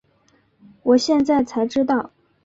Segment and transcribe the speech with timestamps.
[0.81, 2.11] 我现在才知道